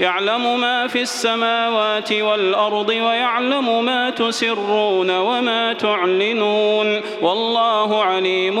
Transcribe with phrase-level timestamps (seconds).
[0.00, 8.60] يعلم ما في السماوات والأرض ويعلم ما تسرون وما تعلنون والله عليم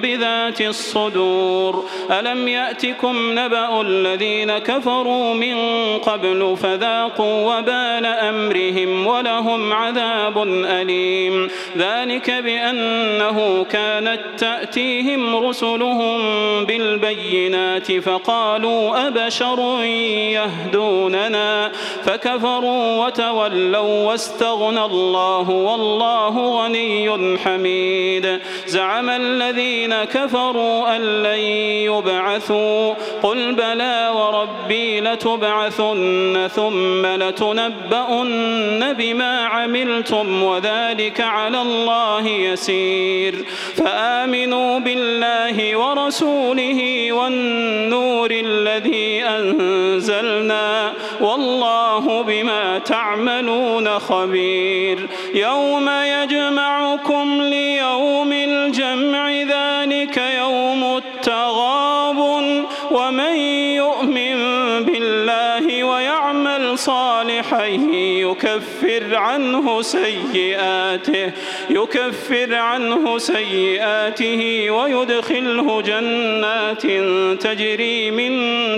[0.00, 1.84] بذات الصدور.
[2.10, 5.56] ألم يأتكم نبأ الذين كفروا من
[5.98, 11.48] قبل فذاقوا وبال أمرهم ولهم عذاب أليم.
[11.76, 16.20] ذلك بأنه كانت تأتيهم رسلهم
[16.64, 19.82] بالبينات فقالوا أبشر
[20.52, 21.72] يهدوننا
[22.04, 31.38] فكفروا وتولوا واستغنى الله والله غني حميد زعم الذين كفروا أن لن
[31.88, 43.34] يبعثوا قل بلى وربي لتبعثن ثم لتنبؤن بما عملتم وذلك على الله يسير
[43.76, 50.41] فآمنوا بالله ورسوله والنور الذي أنزلنا
[51.20, 55.08] والله بما تعملون خبير.
[55.34, 62.18] يوم يجمعكم ليوم الجمع ذلك يوم التغاب
[62.90, 63.36] ومن
[68.44, 71.32] يكفر عنه سيئاته
[71.70, 76.82] يكفر عنه سيئاته ويدخله جنات
[77.42, 78.32] تجري من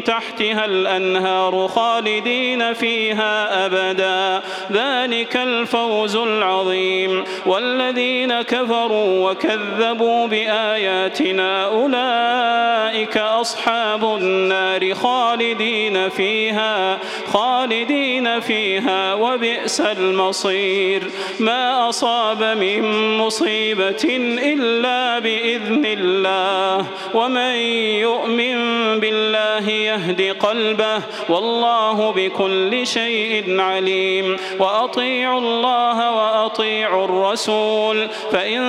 [0.05, 4.43] تحتها الأنهار خالدين فيها أبدا.
[4.73, 7.25] ذلك الفوز العظيم.
[7.47, 16.99] والذين كفروا وكذبوا بآياتنا أولئك أصحاب النار خالدين فيها
[17.33, 21.03] خالدين فيها وبئس المصير.
[21.41, 22.83] ما أصاب من
[23.19, 24.05] مصيبة
[24.53, 26.87] إلا بإذن الله.
[27.15, 27.55] ومن
[28.07, 28.57] يؤمن
[29.01, 34.37] بالله يهد قلبه والله بكل شيء عليم.
[34.59, 38.63] وأطيعوا الله وأطيعوا الرسول فإن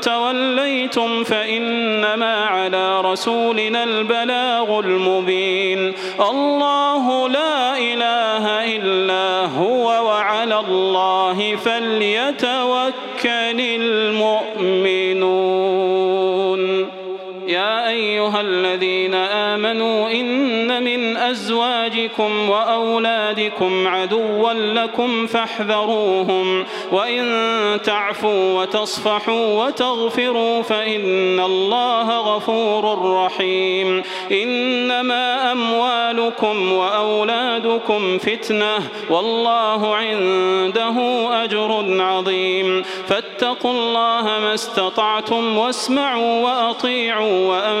[0.00, 5.94] توليتم فإنما على رسولنا البلاغ المبين.
[6.30, 15.32] الله لا إله إلا هو وعلى الله فليتوكل المؤمنون.
[17.92, 27.22] أيها الذين آمنوا إن من أزواجكم وأولادكم عدوا لكم فاحذروهم وإن
[27.84, 34.02] تعفوا وتصفحوا وتغفروا فإن الله غفور رحيم
[34.32, 38.78] إنما أموالكم وأولادكم فتنة
[39.10, 40.96] والله عنده
[41.44, 47.48] أجر عظيم فاتقوا الله ما استطعتم واسمعوا وأطيعوا